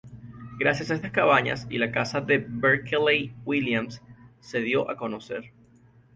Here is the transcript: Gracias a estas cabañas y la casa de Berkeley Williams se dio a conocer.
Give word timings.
Gracias 0.57 0.89
a 0.89 0.95
estas 0.95 1.11
cabañas 1.11 1.67
y 1.69 1.77
la 1.77 1.91
casa 1.91 2.21
de 2.21 2.39
Berkeley 2.39 3.35
Williams 3.45 4.01
se 4.39 4.59
dio 4.61 4.89
a 4.89 4.97
conocer. 4.97 5.51